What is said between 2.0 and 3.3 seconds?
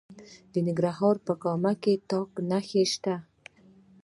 تالک نښې شته.